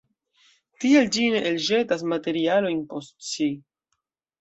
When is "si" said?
3.33-3.55